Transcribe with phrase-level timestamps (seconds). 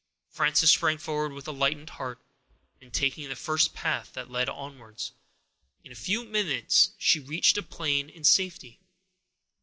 [0.31, 2.19] Frances sprang forward with a lightened heart,
[2.81, 5.11] and taking the first path that led downwards,
[5.83, 8.79] in a few minutes she reached the plain in safety.